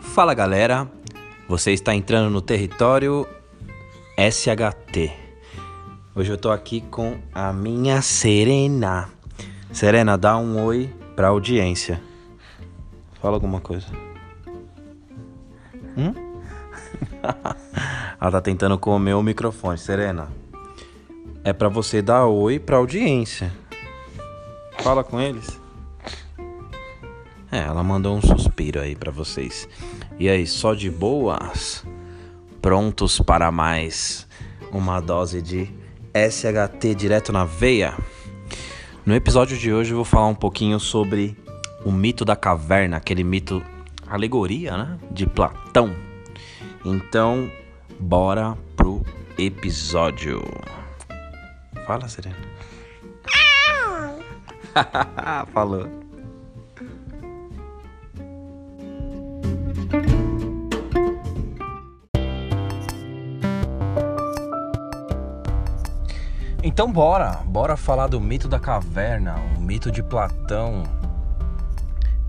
[0.00, 0.90] Fala galera,
[1.48, 3.24] você está entrando no território
[4.18, 5.12] SHT.
[6.16, 9.10] Hoje eu tô aqui com a minha Serena.
[9.72, 12.02] Serena, dá um oi pra audiência.
[13.20, 13.86] Fala alguma coisa.
[15.96, 16.27] Hum?
[18.20, 19.78] Ela tá tentando comer o microfone.
[19.78, 20.28] Serena,
[21.44, 23.52] é pra você dar oi pra audiência.
[24.78, 25.60] Fala com eles.
[27.50, 29.68] É, ela mandou um suspiro aí pra vocês.
[30.18, 31.84] E aí, só de boas?
[32.60, 34.26] Prontos para mais
[34.72, 35.70] uma dose de
[36.14, 37.94] SHT direto na veia?
[39.06, 41.36] No episódio de hoje eu vou falar um pouquinho sobre
[41.84, 43.62] o mito da caverna, aquele mito
[44.06, 46.07] alegoria, né, de Platão.
[46.84, 47.50] Então,
[47.98, 49.02] bora pro
[49.36, 50.42] episódio.
[51.86, 52.36] Fala, Serena.
[55.52, 55.88] Falou.
[66.62, 70.82] Então bora, bora falar do mito da caverna, o mito de Platão.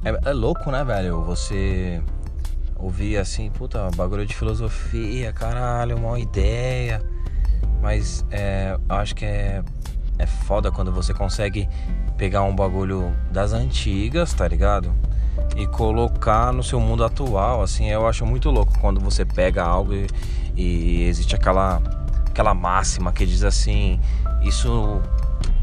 [0.03, 1.21] É, é louco, né, velho?
[1.23, 2.01] Você
[2.79, 7.01] ouvir assim, puta, bagulho de filosofia, caralho, uma ideia.
[7.81, 9.61] Mas é, acho que é,
[10.17, 11.69] é foda quando você consegue
[12.17, 14.93] pegar um bagulho das antigas, tá ligado?
[15.55, 19.93] E colocar no seu mundo atual, assim, eu acho muito louco quando você pega algo
[19.93, 20.07] e,
[20.55, 21.81] e existe aquela
[22.27, 23.99] aquela máxima que diz assim,
[24.41, 25.01] isso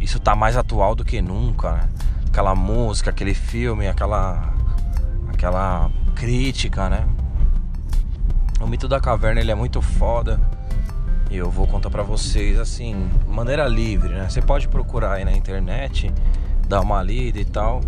[0.01, 1.73] isso tá mais atual do que nunca.
[1.73, 1.89] Né?
[2.29, 4.53] Aquela música, aquele filme, aquela
[5.29, 7.07] aquela crítica, né?
[8.61, 10.41] O mito da caverna ele é muito foda.
[11.31, 14.29] E eu vou contar para vocês assim, maneira livre, né?
[14.29, 16.13] Você pode procurar aí na internet,
[16.69, 17.81] dar uma lida e tal,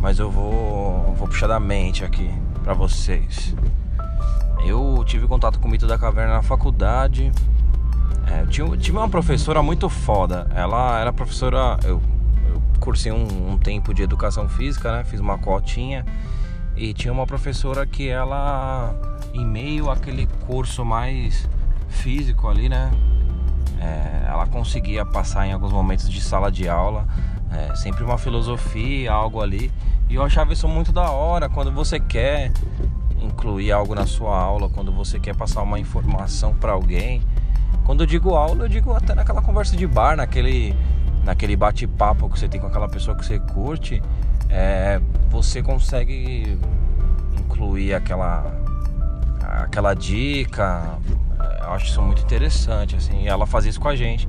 [0.00, 2.30] mas eu vou vou puxar da mente aqui
[2.62, 3.54] para vocês.
[4.64, 7.32] Eu tive contato com o mito da caverna na faculdade
[8.32, 10.46] é, tinha, tinha uma professora muito foda.
[10.54, 11.78] Ela era professora.
[11.84, 12.00] Eu,
[12.48, 15.04] eu cursei um, um, tempo de educação física, né?
[15.04, 16.04] Fiz uma cotinha.
[16.76, 18.94] E tinha uma professora que ela,
[19.32, 21.48] em meio àquele curso mais
[21.88, 22.90] físico ali, né?
[23.80, 27.06] É, ela conseguia passar em alguns momentos de sala de aula.
[27.50, 29.70] É, sempre uma filosofia, algo ali.
[30.08, 32.52] E eu achava isso muito da hora quando você quer
[33.20, 37.22] incluir algo na sua aula, quando você quer passar uma informação para alguém
[37.84, 40.74] quando eu digo aula, eu digo até naquela conversa de bar, naquele,
[41.24, 44.00] naquele bate-papo que você tem com aquela pessoa que você curte,
[44.48, 45.00] é,
[45.32, 46.58] você consegue
[47.40, 48.54] incluir aquela,
[49.40, 50.98] aquela dica.
[51.60, 53.26] Eu acho isso muito interessante, assim.
[53.26, 54.28] Ela fazia isso com a gente.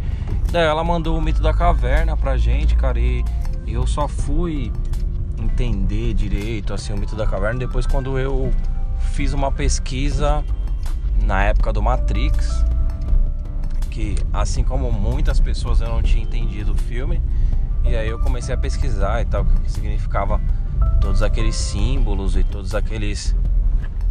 [0.50, 3.24] Daí ela mandou o mito da caverna pra gente, cara, e
[3.68, 4.72] eu só fui
[5.38, 8.50] entender direito assim o mito da caverna depois quando eu
[9.12, 10.42] fiz uma pesquisa
[11.26, 12.64] na época do Matrix
[13.92, 17.22] que, assim como muitas pessoas, eu não tinha entendido o filme.
[17.84, 20.42] E aí eu comecei a pesquisar e tal, o que significava
[21.02, 23.36] todos aqueles símbolos e todos aqueles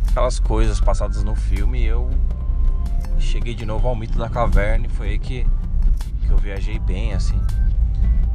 [0.09, 1.85] aquelas coisas passadas no filme.
[1.85, 2.11] Eu
[3.19, 5.47] cheguei de novo ao mito da caverna e foi aí que,
[6.27, 7.41] que eu viajei bem, assim.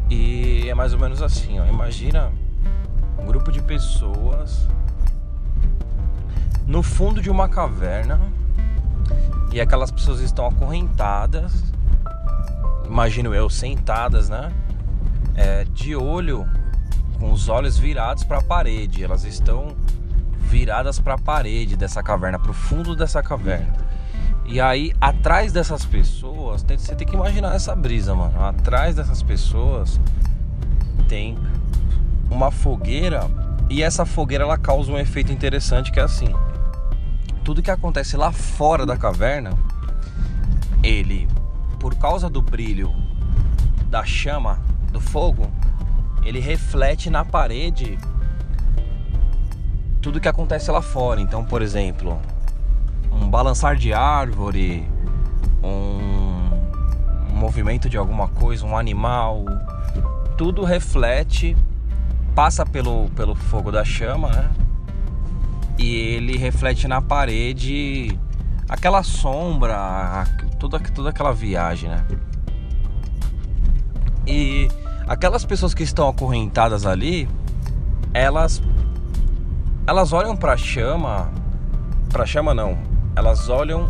[0.09, 1.65] E é mais ou menos assim, ó.
[1.65, 2.31] Imagina
[3.19, 4.67] um grupo de pessoas
[6.65, 8.19] no fundo de uma caverna
[9.51, 11.73] e aquelas pessoas estão acorrentadas,
[12.85, 14.51] imagino eu, sentadas, né?
[15.35, 16.45] É, de olho,
[17.19, 19.03] com os olhos virados para a parede.
[19.03, 19.75] Elas estão
[20.37, 23.73] viradas para a parede dessa caverna, para o fundo dessa caverna.
[24.45, 28.43] E aí, atrás dessas pessoas, você tem que imaginar essa brisa, mano.
[28.45, 29.99] Atrás dessas pessoas
[31.07, 31.37] tem
[32.29, 33.29] uma fogueira
[33.69, 36.33] e essa fogueira ela causa um efeito interessante que é assim
[37.47, 39.57] tudo que acontece lá fora da caverna,
[40.83, 41.29] ele,
[41.79, 42.93] por causa do brilho
[43.89, 44.59] da chama,
[44.91, 45.49] do fogo,
[46.27, 47.97] ele reflete na parede
[50.01, 51.21] tudo que acontece lá fora.
[51.21, 52.19] Então, por exemplo,
[53.09, 54.85] um balançar de árvore,
[55.63, 56.49] um,
[57.33, 59.45] movimento de alguma coisa, um animal,
[60.37, 61.55] tudo reflete,
[62.35, 64.49] passa pelo, pelo fogo da chama, né?
[65.77, 68.19] e ele reflete na parede
[68.67, 70.25] aquela sombra,
[70.59, 72.05] toda, toda aquela viagem, né?
[74.25, 74.67] E
[75.07, 77.29] aquelas pessoas que estão acorrentadas ali,
[78.13, 78.61] elas
[79.85, 81.31] elas olham para a chama,
[82.09, 82.77] para a chama não,
[83.15, 83.89] elas olham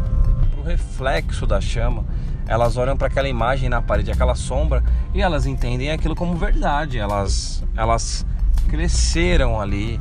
[0.68, 2.06] reflexo da chama.
[2.46, 4.84] Elas olham para aquela imagem na parede, aquela sombra,
[5.14, 6.98] e elas entendem aquilo como verdade.
[6.98, 8.26] Elas, elas
[8.68, 10.00] cresceram ali,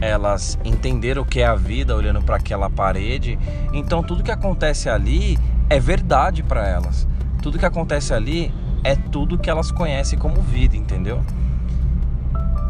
[0.00, 3.38] elas entenderam o que é a vida olhando para aquela parede.
[3.72, 7.06] Então tudo que acontece ali é verdade para elas.
[7.42, 8.52] Tudo que acontece ali
[8.84, 11.22] é tudo que elas conhecem como vida, entendeu?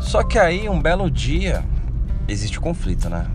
[0.00, 1.64] Só que aí, um belo dia,
[2.28, 3.26] existe o conflito, né?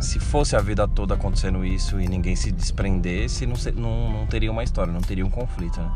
[0.00, 4.50] Se fosse a vida toda acontecendo isso e ninguém se desprendesse, não, não, não teria
[4.50, 5.90] uma história, não teria um conflito, né?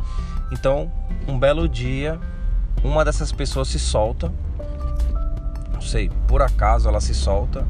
[0.53, 0.91] Então,
[1.27, 2.19] um belo dia,
[2.83, 4.33] uma dessas pessoas se solta,
[5.73, 7.67] não sei, por acaso ela se solta,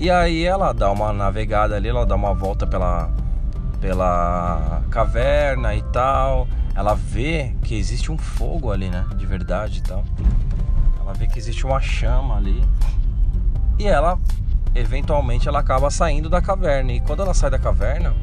[0.00, 3.10] e aí ela dá uma navegada ali, ela dá uma volta pela,
[3.80, 6.46] pela caverna e tal.
[6.78, 9.04] Ela vê que existe um fogo ali, né?
[9.16, 10.04] De verdade e tal.
[11.00, 12.62] Ela vê que existe uma chama ali.
[13.80, 14.16] E ela,
[14.76, 16.92] eventualmente, ela acaba saindo da caverna.
[16.92, 18.14] E quando ela sai da caverna,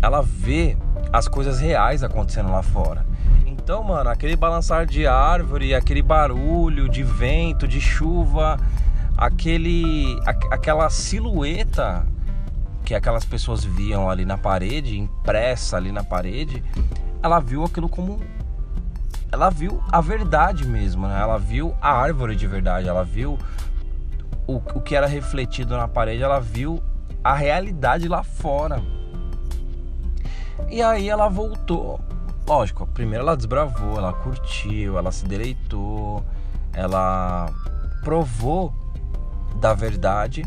[0.00, 0.74] ela vê
[1.12, 3.04] as coisas reais acontecendo lá fora.
[3.44, 8.58] Então, mano, aquele balançar de árvore, aquele barulho de vento, de chuva,
[9.18, 10.18] aquele,
[10.50, 12.06] aquela silhueta
[12.86, 16.64] que aquelas pessoas viam ali na parede, impressa ali na parede,
[17.22, 18.20] ela viu aquilo como
[19.30, 21.18] ela viu a verdade mesmo, né?
[21.18, 23.38] Ela viu a árvore de verdade, ela viu
[24.46, 26.82] o, o que era refletido na parede, ela viu
[27.24, 28.82] a realidade lá fora.
[30.68, 31.98] E aí ela voltou.
[32.46, 36.22] Lógico, primeiro ela desbravou, ela curtiu, ela se deleitou,
[36.72, 37.48] ela
[38.02, 38.74] provou
[39.56, 40.44] da verdade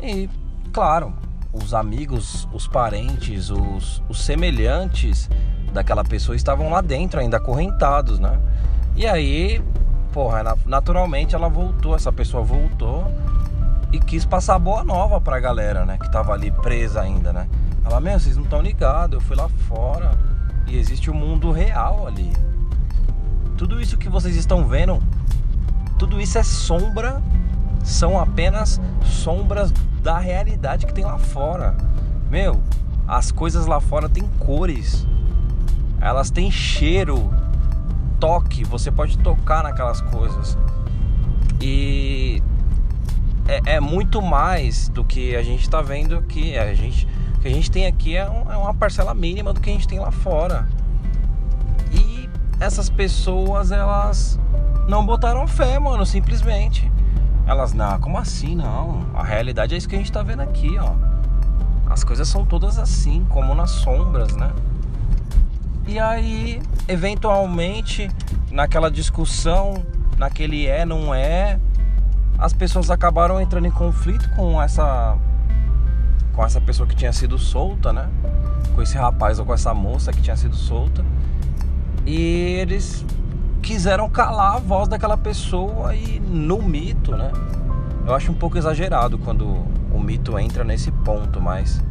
[0.00, 0.30] e,
[0.72, 1.12] claro,
[1.52, 5.28] os amigos, os parentes, os, os semelhantes
[5.72, 8.38] daquela pessoa estavam lá dentro ainda acorrentados, né?
[8.96, 9.62] E aí,
[10.12, 13.06] porra, naturalmente ela voltou, essa pessoa voltou
[13.92, 15.98] e quis passar boa nova pra galera, né?
[15.98, 17.48] Que tava ali presa ainda, né?
[17.84, 20.12] Ela, meu, vocês não estão ligados, eu fui lá fora
[20.66, 22.32] e existe o um mundo real ali.
[23.56, 25.02] Tudo isso que vocês estão vendo,
[25.98, 27.22] tudo isso é sombra,
[27.82, 29.72] são apenas sombras
[30.02, 31.74] da realidade que tem lá fora.
[32.30, 32.60] Meu,
[33.06, 35.06] as coisas lá fora têm cores,
[36.08, 37.30] elas têm cheiro,
[38.18, 40.56] toque, você pode tocar naquelas coisas.
[41.60, 42.42] E
[43.46, 46.56] é, é muito mais do que a gente está vendo aqui.
[46.56, 47.06] A gente,
[47.36, 49.72] o que a gente tem aqui é, um, é uma parcela mínima do que a
[49.74, 50.66] gente tem lá fora.
[51.92, 52.26] E
[52.58, 54.40] essas pessoas, elas
[54.88, 56.90] não botaram fé, mano, simplesmente.
[57.46, 59.06] Elas, não, como assim não?
[59.14, 60.94] A realidade é isso que a gente tá vendo aqui, ó.
[61.90, 64.50] As coisas são todas assim, como nas sombras, né?
[65.88, 68.10] E aí, eventualmente,
[68.50, 69.82] naquela discussão,
[70.18, 71.58] naquele é, não é,
[72.38, 75.16] as pessoas acabaram entrando em conflito com essa
[76.34, 78.06] com essa pessoa que tinha sido solta, né?
[78.74, 81.02] Com esse rapaz ou com essa moça que tinha sido solta.
[82.04, 83.02] E eles
[83.62, 87.32] quiseram calar a voz daquela pessoa e no mito, né?
[88.06, 89.46] Eu acho um pouco exagerado quando
[89.90, 91.82] o mito entra nesse ponto, mas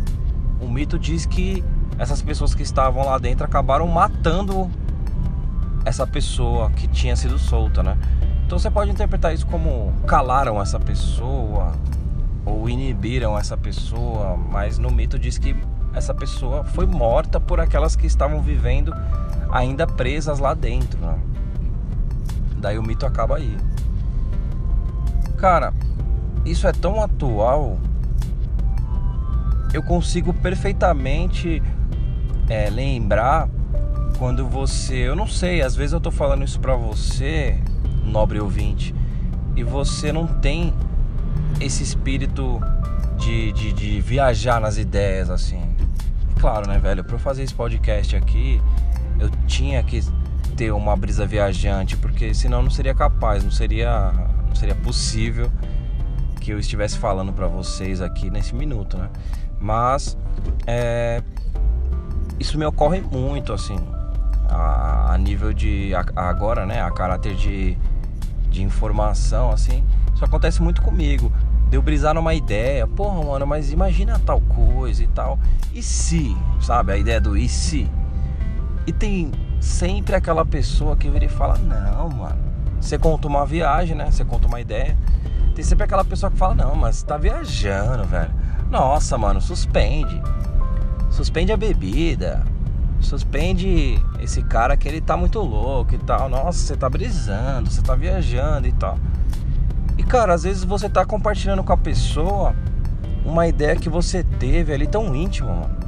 [0.62, 1.64] o mito diz que
[1.98, 4.70] essas pessoas que estavam lá dentro acabaram matando
[5.86, 7.98] essa pessoa que tinha sido solta, né?
[8.46, 11.74] Então você pode interpretar isso como calaram essa pessoa
[12.46, 15.56] ou inibiram essa pessoa, mas no mito diz que
[15.94, 18.94] essa pessoa foi morta por aquelas que estavam vivendo
[19.52, 21.00] ainda presas lá dentro.
[21.00, 21.20] Né?
[22.58, 23.58] Daí o mito acaba aí.
[25.38, 25.74] Cara,
[26.46, 27.78] isso é tão atual.
[29.74, 31.62] Eu consigo perfeitamente
[32.50, 33.50] é, lembrar
[34.18, 37.60] quando você, eu não sei, às vezes eu tô falando isso pra você,
[38.04, 38.94] nobre ouvinte,
[39.56, 40.74] e você não tem
[41.60, 42.60] esse espírito
[43.18, 45.62] de, de, de viajar nas ideias assim.
[46.40, 47.04] Claro, né, velho?
[47.04, 48.62] Pra eu fazer esse podcast aqui,
[49.20, 50.02] eu tinha que
[50.56, 54.12] ter uma brisa viajante, porque senão não seria capaz, não seria,
[54.48, 55.52] não seria possível
[56.40, 59.10] que eu estivesse falando para vocês aqui nesse minuto, né?
[59.60, 60.18] Mas
[60.66, 61.22] é,
[62.40, 63.78] isso me ocorre muito, assim,
[64.50, 66.82] a, a nível de a, agora, né?
[66.82, 67.78] A caráter de,
[68.50, 71.32] de informação, assim, isso acontece muito comigo.
[71.70, 75.38] Deu brisar numa ideia, porra, mano, mas imagina tal coisa e tal.
[75.74, 76.94] E se, sabe?
[76.94, 77.90] A ideia do e se.
[78.86, 82.48] E tem sempre aquela pessoa que vira e fala: Não, mano.
[82.80, 84.10] Você conta uma viagem, né?
[84.10, 84.98] Você conta uma ideia.
[85.54, 88.32] Tem sempre aquela pessoa que fala: Não, mas você tá viajando, velho.
[88.70, 90.22] Nossa, mano, suspende.
[91.18, 92.44] Suspende a bebida.
[93.00, 96.30] Suspende esse cara que ele tá muito louco e tal.
[96.30, 99.00] Nossa, você tá brisando, você tá viajando e tal.
[99.98, 102.56] E cara, às vezes você tá compartilhando com a pessoa
[103.26, 105.88] uma ideia que você teve ali tão íntima, mano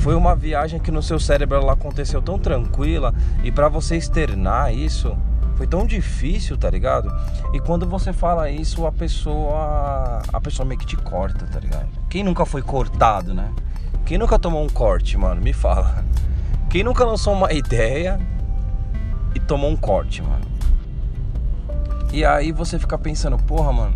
[0.00, 4.72] foi uma viagem que no seu cérebro ela aconteceu tão tranquila e para você externar
[4.72, 5.14] isso
[5.56, 7.12] foi tão difícil, tá ligado?
[7.52, 11.88] E quando você fala isso, a pessoa a pessoa meio que te corta, tá ligado?
[12.08, 13.52] Quem nunca foi cortado, né?
[14.10, 15.40] Quem nunca tomou um corte, mano?
[15.40, 16.04] Me fala.
[16.68, 18.18] Quem nunca lançou uma ideia
[19.36, 20.44] e tomou um corte, mano?
[22.12, 23.94] E aí você fica pensando, porra, mano,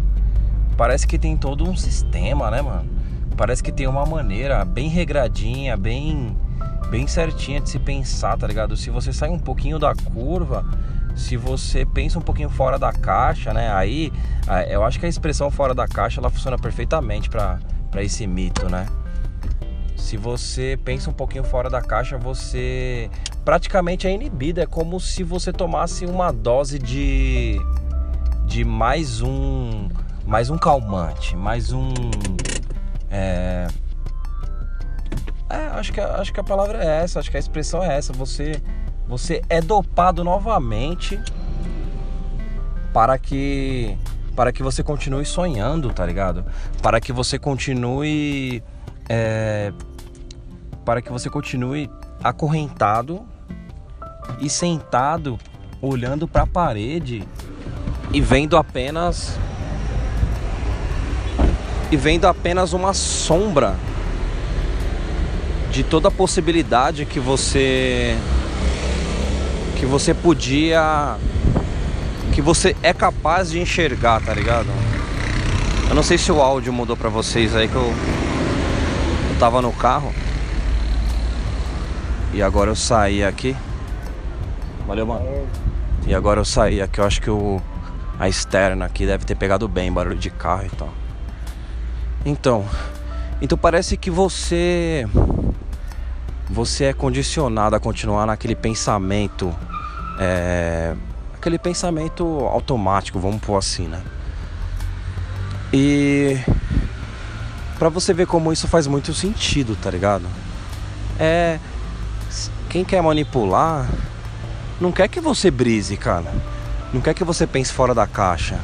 [0.76, 2.88] parece que tem todo um sistema, né, mano?
[3.37, 6.38] Parece que tem uma maneira bem regradinha, bem
[6.88, 8.76] bem certinha de se pensar, tá ligado?
[8.76, 10.64] Se você sai um pouquinho da curva,
[11.16, 13.75] se você pensa um pouquinho fora da caixa, né?
[13.75, 14.12] Aí
[14.71, 17.59] eu acho que a expressão fora da caixa ela funciona perfeitamente para
[17.97, 18.87] esse mito, né?
[20.05, 23.11] Se você pensa um pouquinho fora da caixa, você
[23.43, 24.61] praticamente é inibido.
[24.61, 27.59] É como se você tomasse uma dose de
[28.45, 29.89] de mais um
[30.27, 31.89] mais um calmante, mais um
[33.11, 33.67] é,
[35.49, 38.13] é acho que acho que a palavra é essa, acho que a expressão é essa.
[38.13, 38.63] Você
[39.09, 41.19] você é dopado novamente
[42.93, 43.97] para que
[44.37, 46.45] para que você continue sonhando, tá ligado?
[46.83, 48.63] Para que você continue
[49.09, 49.73] é,
[50.85, 51.91] para que você continue
[52.23, 53.23] acorrentado
[54.41, 55.38] e sentado
[55.81, 57.23] olhando para a parede
[58.12, 59.38] e vendo apenas
[61.91, 63.76] e vendo apenas uma sombra
[65.71, 68.17] de toda a possibilidade que você
[69.79, 71.17] que você podia
[72.33, 74.67] que você é capaz de enxergar, tá ligado?
[75.88, 77.83] Eu não sei se o áudio mudou para vocês aí que eu,
[79.31, 80.12] eu tava no carro
[82.35, 83.57] e agora eu saí aqui.
[84.87, 85.25] Valeu, mano.
[86.07, 87.62] E agora eu saí aqui, eu acho que o
[88.19, 90.93] a externa aqui deve ter pegado bem, barulho de carro e tal.
[92.25, 92.64] Então,
[93.41, 95.07] então parece que você
[96.50, 99.55] você é condicionado a continuar naquele pensamento
[100.19, 100.95] é,
[101.35, 104.03] aquele pensamento automático, vamos pôr assim, né?
[105.73, 106.38] E
[107.79, 110.26] para você ver como isso faz muito sentido, tá ligado?
[111.19, 111.59] É
[112.69, 113.88] quem quer manipular
[114.81, 116.33] não quer que você brise, cara
[116.95, 118.57] não quer que você pense fora da caixa.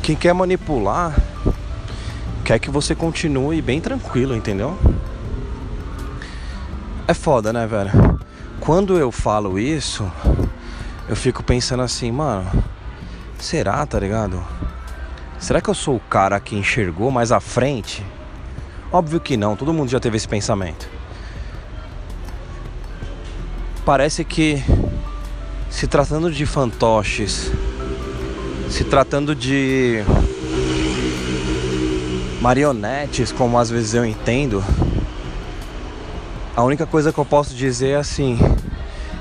[0.00, 1.12] Quem quer manipular
[2.44, 4.78] quer que você continue bem tranquilo, entendeu?
[7.08, 7.90] É foda, né, velho?
[8.60, 10.08] Quando eu falo isso,
[11.08, 12.48] eu fico pensando assim, mano,
[13.36, 14.40] será, tá ligado?
[15.40, 18.06] Será que eu sou o cara que enxergou mais à frente?
[18.92, 20.99] Óbvio que não, todo mundo já teve esse pensamento.
[23.84, 24.62] Parece que
[25.68, 27.50] se tratando de fantoches,
[28.68, 30.04] se tratando de
[32.40, 34.62] marionetes, como às vezes eu entendo,
[36.54, 38.38] a única coisa que eu posso dizer é assim: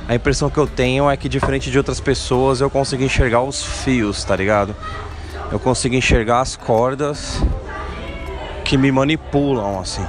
[0.08, 3.63] a impressão que eu tenho é que, diferente de outras pessoas, eu consigo enxergar os
[3.63, 4.75] fios, tá ligado?
[5.51, 7.42] Eu consigo enxergar as cordas
[8.66, 10.06] que me manipulam, assim.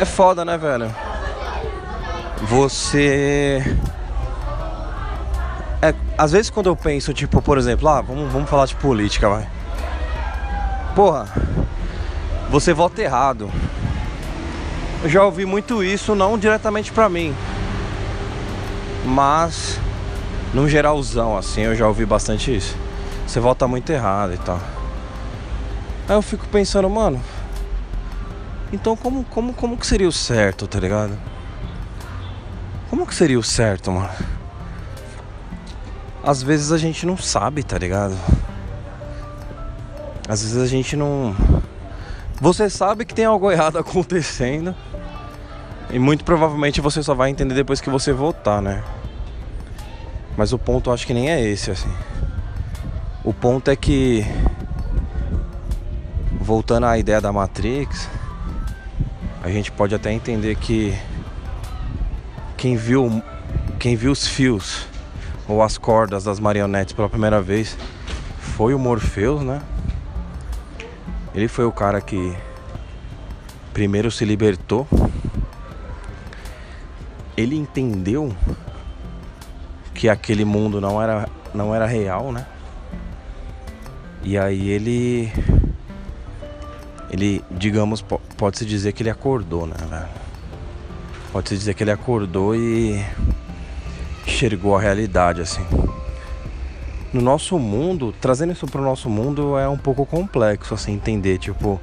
[0.00, 1.07] É foda, né, velho?
[2.42, 3.62] Você
[5.80, 9.28] é, às vezes quando eu penso, tipo, por exemplo, ah, vamos, vamos falar de política,
[9.28, 9.48] vai.
[10.94, 11.28] Porra,
[12.50, 13.50] você vota errado.
[15.02, 17.32] Eu já ouvi muito isso, não diretamente pra mim.
[19.04, 19.78] Mas,
[20.52, 22.76] num geralzão, assim, eu já ouvi bastante isso.
[23.24, 24.60] Você vota muito errado e tal.
[26.08, 27.22] Aí eu fico pensando, mano.
[28.72, 31.16] Então como, como, como que seria o certo, tá ligado?
[32.90, 34.10] Como que seria o certo, mano?
[36.28, 38.14] às vezes a gente não sabe, tá ligado?
[40.28, 41.34] Às vezes a gente não.
[42.38, 44.74] Você sabe que tem algo errado acontecendo.
[45.90, 48.84] E muito provavelmente você só vai entender depois que você voltar, né?
[50.36, 51.90] Mas o ponto acho que nem é esse, assim.
[53.24, 54.22] O ponto é que.
[56.38, 58.06] Voltando à ideia da Matrix,
[59.42, 60.94] a gente pode até entender que
[62.58, 63.22] quem viu
[63.78, 64.86] quem viu os fios
[65.46, 67.78] ou as cordas das marionetes pela primeira vez
[68.38, 69.62] foi o Morpheus, né?
[71.32, 72.36] Ele foi o cara que
[73.72, 74.88] primeiro se libertou.
[77.36, 78.34] Ele entendeu
[79.94, 82.44] que aquele mundo não era não era real, né?
[84.24, 85.32] E aí ele
[87.10, 88.02] ele, digamos,
[88.36, 89.76] pode-se dizer que ele acordou, né?
[91.32, 93.04] Pode-se dizer que ele acordou e
[94.26, 95.64] enxergou a realidade assim.
[97.12, 101.38] No nosso mundo, trazendo isso para o nosso mundo é um pouco complexo assim entender,
[101.38, 101.80] tipo,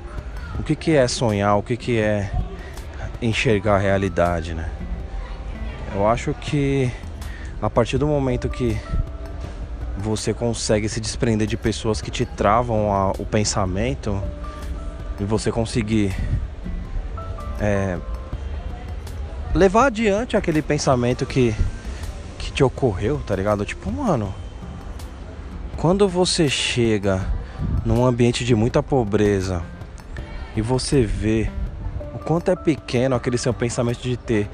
[0.59, 2.31] o que, que é sonhar, o que, que é
[3.21, 4.69] enxergar a realidade, né?
[5.95, 6.91] Eu acho que
[7.61, 8.77] a partir do momento que
[9.97, 14.21] você consegue se desprender de pessoas que te travam a, o pensamento
[15.19, 16.15] e você conseguir
[17.59, 17.97] é,
[19.55, 21.55] levar adiante aquele pensamento que,
[22.37, 23.63] que te ocorreu, tá ligado?
[23.63, 24.35] Tipo, mano,
[25.77, 27.25] quando você chega
[27.85, 29.63] num ambiente de muita pobreza
[30.57, 31.49] e você vê
[32.13, 34.49] o quanto é pequeno aquele seu pensamento de ter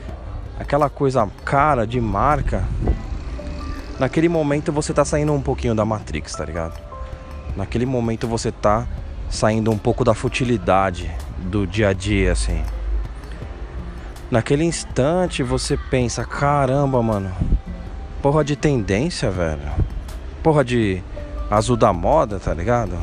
[0.59, 2.63] aquela coisa cara de marca,
[3.99, 6.79] naquele momento você tá saindo um pouquinho da Matrix, tá ligado?
[7.57, 8.85] Naquele momento você tá
[9.31, 12.61] saindo um pouco da futilidade do dia a dia, assim.
[14.31, 17.35] Naquele instante você pensa, caramba, mano,
[18.21, 19.69] porra de tendência, velho.
[20.41, 21.03] Porra de
[21.49, 22.97] azul da moda, tá ligado?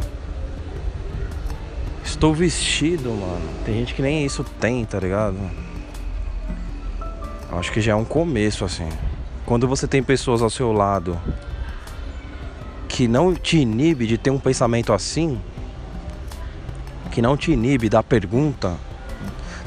[2.02, 3.47] Estou vestido, mano.
[3.62, 5.37] Tem gente que nem isso tem, tá ligado?
[7.52, 8.88] Acho que já é um começo, assim.
[9.44, 11.20] Quando você tem pessoas ao seu lado
[12.88, 15.38] que não te inibe de ter um pensamento assim,
[17.12, 18.75] que não te inibe da pergunta,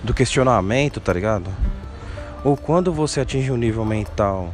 [0.03, 1.49] do questionamento, tá ligado?
[2.43, 4.53] Ou quando você atinge um nível mental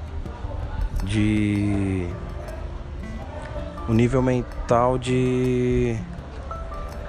[1.04, 2.08] de.
[3.88, 5.96] Um nível mental de.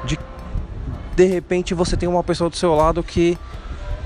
[0.05, 0.19] De.
[1.17, 3.37] De repente você tem uma pessoa do seu lado que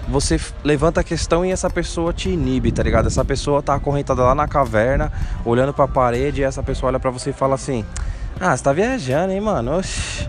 [0.08, 3.06] você levanta a questão e essa pessoa te inibe, tá ligado?
[3.06, 5.12] Essa pessoa tá acorrentada lá na caverna,
[5.44, 7.84] olhando pra parede, e essa pessoa olha pra você e fala assim:
[8.40, 9.76] Ah, você tá viajando, hein, mano?
[9.78, 10.28] Oxi,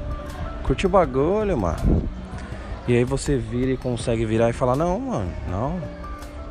[0.64, 2.13] curte o bagulho, mano.
[2.88, 5.80] E aí você vira e consegue virar e falar: Não, mano, não.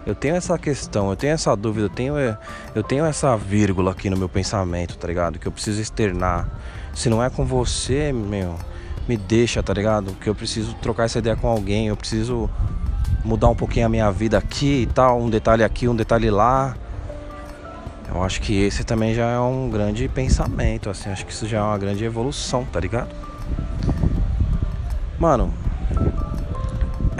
[0.04, 2.14] Eu tenho essa questão, eu tenho essa dúvida, eu tenho,
[2.74, 5.38] eu tenho essa vírgula aqui no meu pensamento, tá ligado?
[5.38, 6.48] Que eu preciso externar.
[6.92, 8.56] Se não é com você, meu,
[9.08, 10.12] me deixa, tá ligado?
[10.14, 12.50] Que eu preciso trocar essa ideia com alguém, eu preciso
[13.24, 16.76] mudar um pouquinho a minha vida aqui e tal, um detalhe aqui, um detalhe lá.
[18.12, 21.58] Eu acho que esse também já é um grande pensamento, assim, acho que isso já
[21.58, 23.08] é uma grande evolução, tá ligado?
[25.18, 25.54] Mano,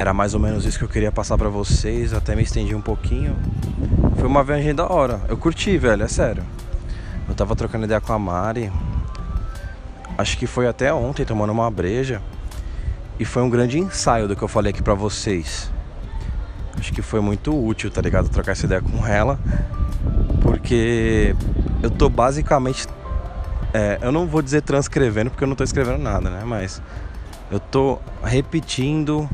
[0.02, 2.80] era mais ou menos isso que eu queria passar para vocês, até me estendi um
[2.80, 3.36] pouquinho.
[4.16, 5.20] Foi uma viagem da hora.
[5.28, 6.42] Eu curti, velho, é sério.
[7.28, 8.72] Eu tava trocando ideia com a Mari.
[10.18, 12.20] Acho que foi até ontem tomando uma breja.
[13.16, 15.70] E foi um grande ensaio do que eu falei aqui pra vocês.
[16.76, 18.28] Acho que foi muito útil, tá ligado?
[18.28, 19.38] Trocar essa ideia com ela.
[20.40, 21.36] Porque
[21.80, 22.88] eu tô basicamente.
[23.72, 26.42] É, eu não vou dizer transcrevendo porque eu não tô escrevendo nada, né?
[26.44, 26.82] Mas
[27.52, 29.30] eu tô repetindo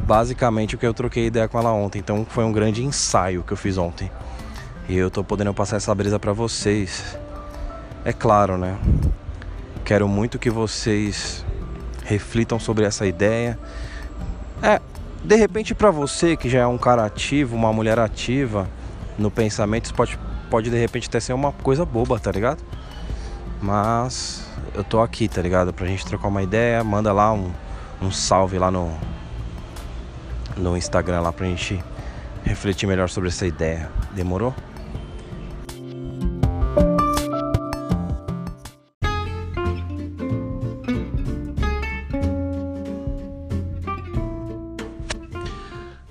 [0.00, 1.98] basicamente o que eu troquei ideia com ela ontem.
[1.98, 4.10] Então foi um grande ensaio que eu fiz ontem.
[4.88, 7.18] E eu tô podendo passar essa brisa para vocês.
[8.04, 8.78] É claro, né?
[9.84, 11.44] Quero muito que vocês
[12.04, 13.58] reflitam sobre essa ideia.
[14.62, 14.80] É,
[15.24, 18.68] de repente para você que já é um cara ativo, uma mulher ativa
[19.18, 20.18] no pensamento, isso pode,
[20.50, 22.62] pode de repente até ser uma coisa boba, tá ligado?
[23.60, 25.72] Mas eu tô aqui, tá ligado?
[25.72, 27.50] Pra gente trocar uma ideia, manda lá um,
[28.00, 28.96] um salve lá no,
[30.56, 31.82] no Instagram lá pra gente
[32.44, 33.90] refletir melhor sobre essa ideia.
[34.12, 34.54] Demorou?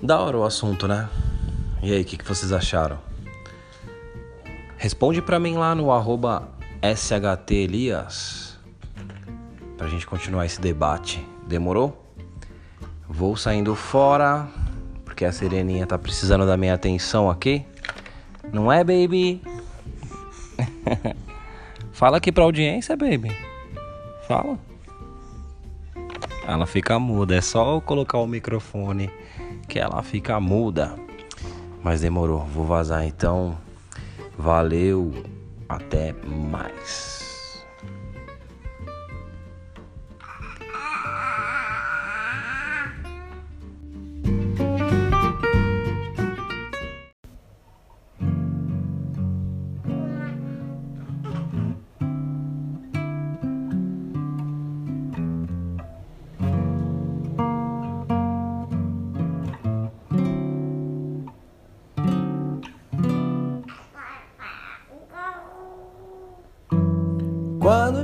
[0.02, 1.08] Da hora o assunto, né?
[1.82, 2.98] E aí, o que, que vocês acharam?
[4.76, 6.48] Responde pra mim lá no arroba
[6.80, 8.56] SHTElias
[9.76, 11.26] pra gente continuar esse debate.
[11.48, 12.05] Demorou?
[13.16, 14.46] Vou saindo fora,
[15.02, 17.64] porque a Sereninha tá precisando da minha atenção aqui.
[18.52, 19.40] Não é, baby?
[21.92, 23.34] Fala aqui pra audiência, baby.
[24.28, 24.58] Fala.
[26.46, 29.10] Ela fica muda, é só eu colocar o microfone
[29.66, 30.94] que ela fica muda.
[31.82, 33.56] Mas demorou, vou vazar então.
[34.36, 35.10] Valeu,
[35.66, 37.15] até mais.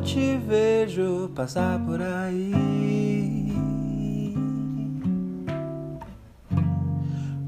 [0.02, 3.52] Te vejo passar por aí.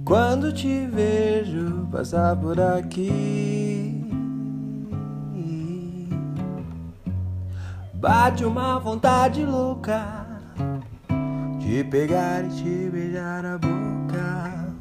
[0.05, 4.03] Quando te vejo passar por aqui.
[7.95, 10.25] Bate uma vontade louca
[11.65, 14.75] te pegar e te beijar a boca.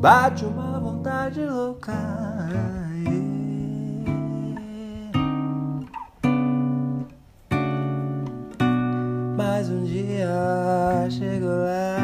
[0.00, 2.35] Bate uma vontade louca.
[9.86, 11.96] Dia chego lá.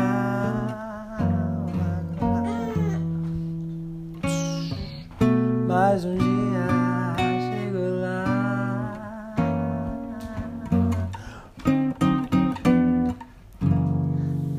[5.67, 9.35] Mais um dia chego lá.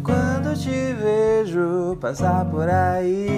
[0.03, 3.35] Quando te vejo passar por aí,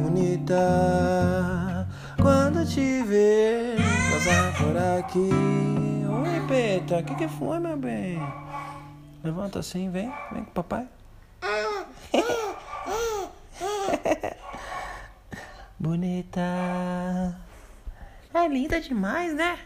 [0.00, 1.86] bonita.
[2.20, 5.91] Quando te vejo passar por aqui.
[6.98, 8.18] O que, que foi, meu bem?
[9.24, 10.86] Levanta assim, vem, vem com o papai.
[15.78, 16.40] Bonita.
[18.34, 19.58] É linda demais, né?